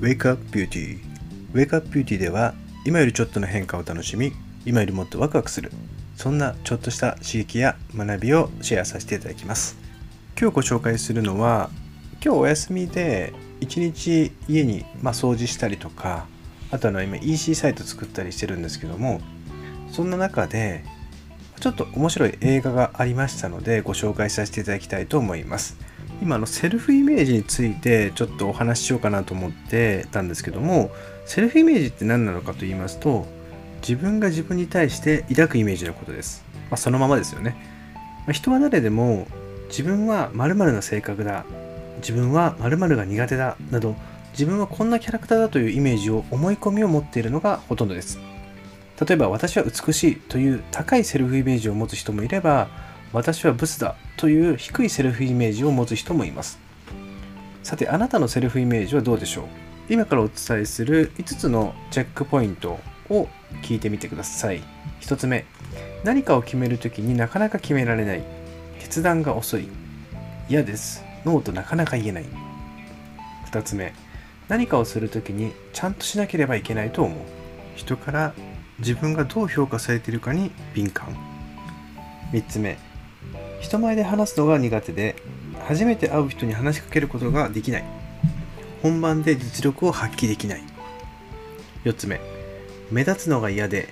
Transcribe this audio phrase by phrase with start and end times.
[0.00, 0.98] Wake Up Beauty
[1.54, 4.32] Wake Up Beauty では今よりちょっとの変化を楽しみ
[4.66, 5.72] 今よりもっとワクワクする
[6.16, 9.76] そんなちょっとした刺激や学びをシェアさせていただきます。
[10.38, 11.70] 今日ご紹介するのは
[12.22, 16.26] 今日お休みで一日家にまあ掃除したりとか
[16.70, 19.20] あとあの今 EC サイト作ったりしてるんですけども
[19.90, 20.84] そんな中で
[21.60, 25.78] ちょっと面白い映画がありましたのでご紹介させていただきたいと思います。
[26.22, 30.90] 今のセルフイメージについてちょっとお話ししようかなと思ってたんですけども
[31.24, 33.26] セルフイメージって何なのかと言いますと
[33.80, 37.56] 自分が自分に対して抱くイメージのことです、まあ、そのままですよね、
[38.26, 39.26] まあ、人は誰でも
[39.68, 41.44] 自分は〇〇な性格だ。
[41.98, 43.56] 自分は〇〇が苦手だ。
[43.70, 43.96] など
[44.32, 48.18] 自分はこんなキャラクターだというイメージを思い込みを持っているのがほとんどです。
[49.00, 52.68] 例えば私は美しいという高いセルフイメージを持つ人もいれば
[53.12, 53.96] 私はブスだ。
[54.16, 56.58] という低いセルフイメージを持つ人もいます。
[57.62, 59.44] さてあなたのセルフイメージはどうでしょう？
[59.88, 63.28] 今からお伝えする5つのチェックポイントを
[63.62, 64.62] 聞いてみてください。
[65.00, 65.44] 1つ目
[66.02, 68.24] 何かを決めるときになかなか決められない。
[68.78, 69.68] 決断が遅い。
[70.48, 71.04] 嫌です。
[71.24, 72.24] ノーとなかなか言えない。
[73.50, 73.92] 2つ目
[74.48, 77.18] 何かをするときにちゃんとしなければいけないと思う。
[77.74, 78.34] 人から
[78.78, 81.16] 自分がどう評価されているかに敏感。
[82.32, 82.78] 3つ目
[83.60, 85.16] 人前で話すのが苦手で
[85.66, 87.84] 初めて会う人に話しかけることができない。
[88.82, 90.62] 本番で実力を発揮できない。
[91.84, 92.20] 4つ目。
[92.90, 93.88] 目立つのが嫌で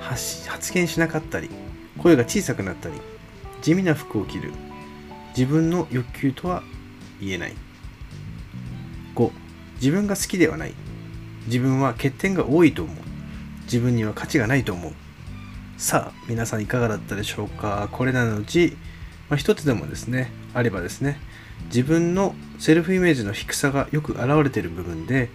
[0.00, 1.50] 発言しなかったり
[1.98, 2.94] 声が小さくなったり
[3.62, 4.52] 地味な服を着る。
[5.36, 6.62] 自分の欲求とは
[7.20, 7.54] 言えない。
[9.14, 9.30] 5
[9.76, 10.74] 自分が好きではない。
[11.46, 12.96] 自分は欠点が多いと思う。
[13.64, 14.92] 自分には価値がないと思う。
[15.76, 17.88] さあ皆さんいかがだったでしょうか？
[17.90, 18.76] これらのうち、
[19.28, 21.20] まあ、一つでもですねあればですね
[21.66, 25.30] 自分のセルフイメージの低さがよく現れている部分で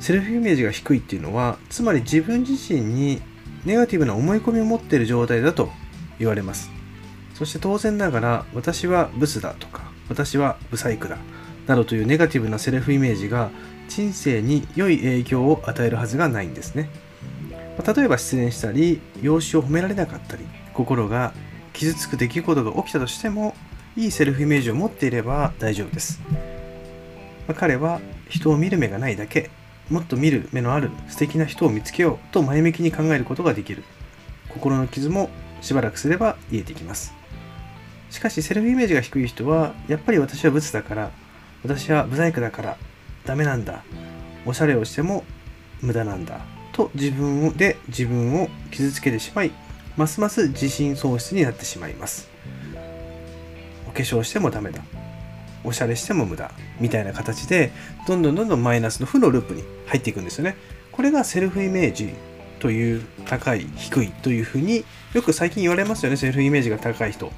[0.00, 3.20] セルフイメージが低いっていうのはつまり自分自身に
[3.64, 5.70] ネガティブな思い込みを持っている状態だと
[6.18, 6.70] 言われます。
[7.34, 11.18] そして当然ながら私はブスだとか私はブサイクだ
[11.66, 13.50] などというネガティブなセルフイメージが
[13.88, 16.90] 人生に良い影響を与えるはずがないんですね。
[17.96, 20.44] 例えば失恋したり容姿を褒められなかったり
[20.74, 21.32] 心が
[21.78, 23.54] 傷つく出来事が起きたとしても
[23.96, 26.20] いいセルフイメージを持っていれば大丈夫です、
[27.46, 29.50] ま彼は人を見る目がないだけ。
[29.88, 33.84] もっと見る目のある素敵な人を見つけようと前向きに考えることができる。
[34.48, 35.30] 心の傷も
[35.62, 37.14] しばらくすれば癒えてきます。
[38.10, 41.10] しかしセルフイメージが低い人はやっぱり私はブツだから
[41.62, 42.76] 私はブサイクだから
[43.24, 43.84] ダメなんだ。
[44.44, 45.22] おしゃれをしても
[45.80, 46.40] 無駄なんだ。
[46.72, 49.52] と自分で自分を傷つけてしまい
[49.98, 52.28] ますます自信喪失になってしまいます。
[53.88, 54.80] お化粧してもダメだ。
[55.64, 56.52] おしゃれしても無駄。
[56.78, 57.72] みたいな形で
[58.06, 60.56] どんどんどんどんマイナスの負のループに入っていくんですよね。
[60.92, 62.14] これがセルフイメージ
[62.60, 66.16] という高い低いというふうによく最近言われますよね。
[66.16, 67.32] セルフイメージが高い人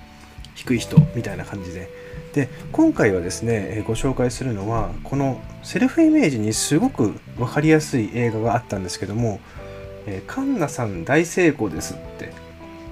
[0.54, 1.88] 低い人みたいな感じで。
[2.34, 9.40] で今回はですねご紹介するのはこのセルフイメージにすごく分かりやすい映画があったんですけども
[10.28, 12.49] 「カンナさん大成功です」って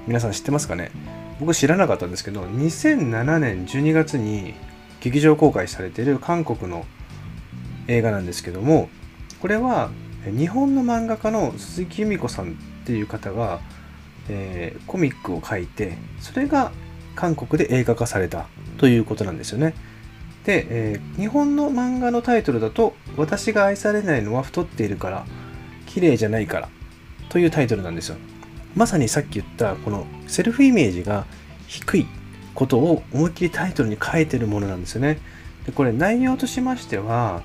[0.09, 0.91] 皆さん知ってますかね？
[1.39, 4.55] 僕知らなかったんですけど2007年12月に
[5.03, 6.87] 劇場公開されている韓国の
[7.89, 8.89] 映画なんですけども
[9.43, 9.91] これは
[10.25, 12.55] 日本の漫画家の鈴木由美子さんっ
[12.87, 13.61] ていう方が、
[14.31, 16.73] えー、コミックを書いてそれが
[17.15, 18.49] 韓国で映画化された
[18.79, 19.75] ということなんですよね。
[20.45, 25.27] で、えー、日本の漫画のタイトルだと「私が愛されないのは太っているから
[25.85, 26.71] 綺麗じゃないから」
[27.29, 28.17] というタイトルなんですよ。
[28.79, 31.27] まさにさっき言ったこのセルフイメージが
[31.67, 32.07] 低い
[32.55, 35.19] ことを思いっきりタイトルに書いてるものなんですよね。
[35.67, 37.43] でこれ内容としましては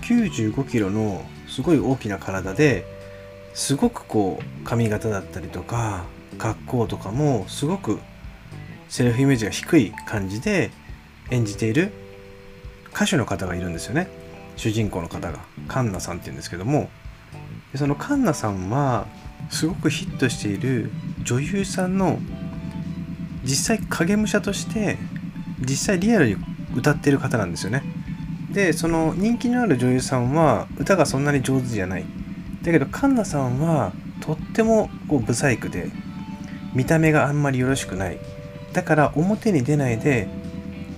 [0.00, 2.86] 95キロのすごい大きな体で
[3.52, 6.04] すごくこう髪型だったりとか
[6.38, 7.98] 格好とかもすごく
[8.88, 10.70] セルフイメージが低い感じで
[11.30, 11.92] 演じている
[12.94, 14.08] 歌手の方がいるんですよね。
[14.56, 15.40] 主人公の方が。
[15.68, 16.88] カンナさんっていうんですけども。
[17.74, 19.06] そのカンナさんは
[19.50, 20.90] すごくヒットしている
[21.22, 22.18] 女優さんの
[23.44, 24.98] 実際影武者として
[25.60, 26.36] 実際リアルに
[26.74, 27.82] 歌ってる方なんですよね。
[28.50, 32.04] でその人気のある女優さんは歌がそんなに上手じゃない。
[32.62, 35.90] だけどカンナさんはとってもこうブサイクで
[36.74, 38.18] 見た目があんまりよろしくない。
[38.72, 40.28] だから表に出ないで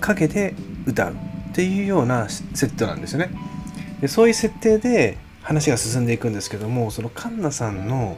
[0.01, 0.55] 陰で
[0.85, 1.15] 歌うっ
[1.53, 3.29] ていうようなセットなんですよね。
[4.01, 8.17] でそういう設定で話が進んでいくんですけどもそのカンナさんの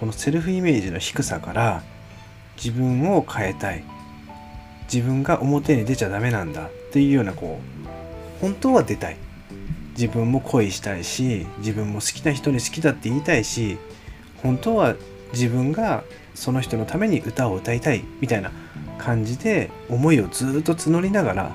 [0.00, 1.82] このセルフイメージの低さから
[2.56, 3.84] 自分を変えたい。
[4.92, 6.68] 自分が表に出ちゃダメなんだ。
[6.68, 9.18] っていうようなこう本当は出たい。
[9.92, 13.76] 自分も恋したいし自分も好きな人に好きだって言いたいし
[14.42, 14.94] 本当は
[15.34, 16.02] 自分が
[16.34, 18.02] その人のために歌を歌いたい。
[18.22, 18.50] みたいな
[18.96, 21.52] 感じで思いをずっと募りながら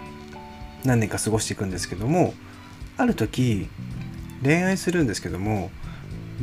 [0.83, 2.36] 何年か過ごしていくんですけども
[2.95, 3.68] ある時
[4.44, 5.71] 恋愛するんですけども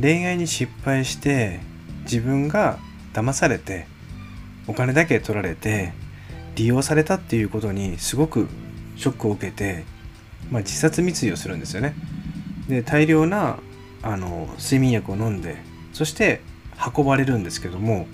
[0.01, 1.61] 恋愛に失敗して
[2.03, 2.79] 自分が
[3.13, 3.87] 騙されて
[4.67, 5.93] お金だけ取られて
[6.55, 8.47] 利用されたっていうことにすごく
[8.95, 9.85] ショックを受けて、
[10.51, 11.95] まあ、自殺未遂をするんですよね。
[12.67, 13.59] で大量な
[14.01, 15.57] あの睡眠薬を飲んで
[15.91, 16.41] そして
[16.95, 18.07] 運ばれるんですけども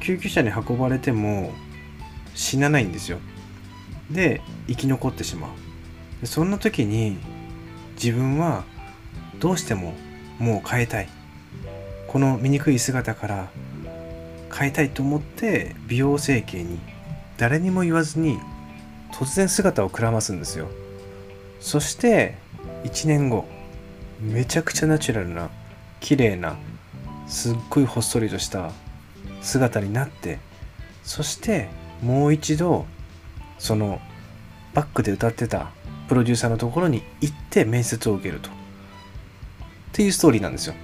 [0.00, 1.52] 救急車に運ばれても
[2.34, 3.18] 死なないんですよ。
[4.10, 5.48] で生き残ってしま
[6.22, 6.26] う。
[6.26, 7.18] そんな時に
[7.96, 8.64] 自分は
[9.40, 9.94] どうしても
[10.38, 11.08] もう変えたい
[12.14, 13.50] この醜い姿から
[14.56, 16.78] 変えたいと思って美容整形に
[17.38, 18.38] 誰にも言わずに
[19.12, 20.68] 突然姿をくらますんですよ。
[21.58, 22.36] そして
[22.84, 23.46] 1年後
[24.20, 25.50] めちゃくちゃナチュラルな
[25.98, 26.54] 綺麗な
[27.26, 28.70] すっごいほっそりとした
[29.42, 30.38] 姿になって
[31.02, 31.68] そして
[32.00, 32.86] もう一度
[33.58, 34.00] その
[34.72, 35.72] バックで歌ってた
[36.06, 38.50] プロデューサーのところに行って面接を受けると。
[38.50, 38.52] っ
[39.90, 40.74] ていうストーリーなんですよ。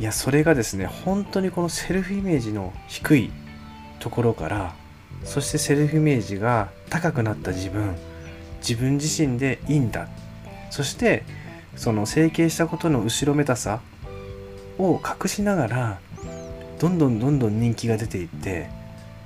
[0.00, 3.30] いやそれがですね本当にこのセルフイメージの低い
[3.98, 4.74] ところから
[5.24, 7.94] そしてセルフイメージが高くなった自分
[8.66, 10.08] 自分自身でいいんだ。
[10.70, 11.24] そして
[11.76, 13.80] その整形したことの後ろめたさ
[14.78, 16.00] を隠しながら
[16.78, 18.70] どんどんどんどん人気が出ていって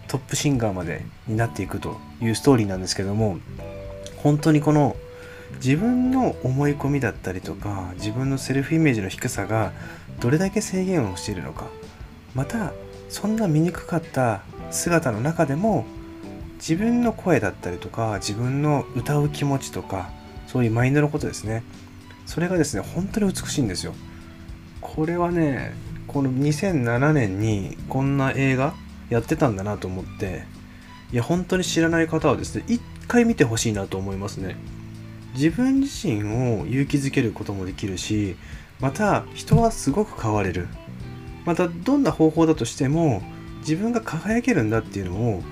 [0.09, 3.39] トップシンガーまでになっていくというストーリーなんですけども
[4.17, 4.97] 本当にこの
[5.57, 9.73] 自分の思い込みだったりとか自分のセルフイメージの低さが
[10.21, 11.67] どれだけ制限をしているのか
[12.35, 12.73] また
[13.09, 15.85] そんな醜かった姿の中でも
[16.57, 20.11] 自分の声だったりとか自分の歌う気持ちとか
[20.47, 21.63] そういうマインドのことですね。
[22.27, 23.95] それがですね本当に美しいんですよ。
[24.81, 25.75] これはね
[26.07, 28.75] この2007年にこんな映画
[29.11, 30.45] やってたんだなと思って
[31.13, 34.57] いや本当に知らない方はですね一回見てほしいなと思いますね。
[35.35, 38.37] 自分自身を勇気づけることもできるし
[38.81, 40.69] また人はすごく変われる。
[41.45, 43.23] またどんな方法だとしても
[43.61, 45.43] 自分が輝けるんだっていうのを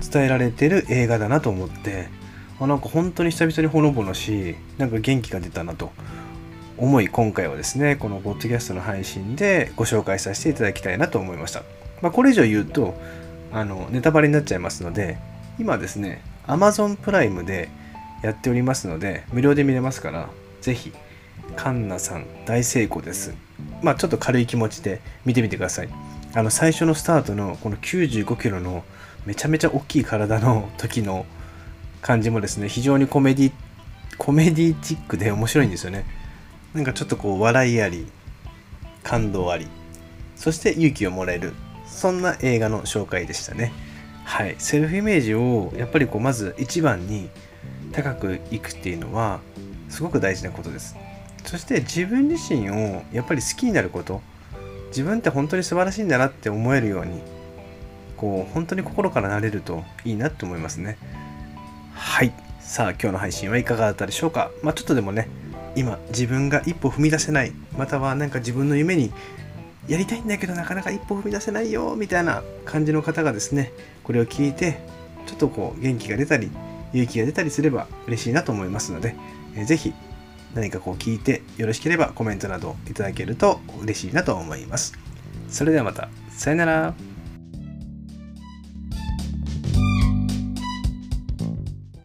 [0.00, 2.08] 伝えられてる映画だなと思って
[2.60, 5.90] あなんか本当に久々にほのぼのしなんか元気が出たなと。
[6.80, 11.62] 思い今回はですねこのポッドキャストの配信でご紹介させていただきたいなと思いました、
[12.00, 12.94] まあ、これ以上言うと
[13.52, 15.18] あのネタバレになっちゃいますので
[15.58, 17.68] 今ですね Amazon プライムで
[18.22, 20.28] やっておりますので無料で見れますから
[20.60, 20.92] 是非
[21.56, 23.34] カンナさん大成功です。
[23.82, 25.88] まあちょっと軽い気持ちで見てみてください。
[26.34, 28.84] あの最初のスタートのこの95キロの
[29.26, 31.26] めちゃめちゃ大きい体の時の
[32.00, 33.52] 感じもですね、非常にコメディ、
[34.16, 36.04] コメディチックで面白いんですよね。
[36.74, 38.06] なんかちょっとこう笑いあり、
[39.02, 39.68] 感動あり、
[40.36, 41.52] そして勇気をもらえる、
[41.86, 43.72] そんな映画の紹介でしたね。
[44.24, 44.54] はい。
[44.58, 47.28] セルフイメージをやっぱりこうまず一番に
[47.92, 49.40] 高くいくっていうのは
[49.88, 50.96] すごく大事なことです。
[51.44, 54.20] そして自分自身をやっぱり好きになること。
[54.88, 57.20] 自分って本当に素晴らしいんだなって思えるように
[58.16, 60.98] こう本当に心からなれるといいなって思いますね。
[61.94, 62.32] はい。
[62.60, 64.50] さあ今日の配信はいかがだったでしょうか。
[64.62, 65.28] まあちょっとでもね
[65.76, 67.52] 今自分が一歩踏み出せない。
[67.78, 69.12] または何か自分の夢に
[69.88, 73.72] やりたいんだけどなかなか一歩踏み出せないよみたいな感じの方がですね
[74.04, 74.78] これを聞いて
[75.26, 76.50] ちょっとこう元気が出たり
[76.92, 79.14] 勇気が出たりすれば嬉しいなと思いますので、
[79.56, 79.92] えー、ぜひ
[80.54, 84.94] 何かこう聞いてよろしければコメントなどいただけると嬉しいなと思います。
[85.48, 86.08] それではまた。
[86.30, 87.09] さよなら。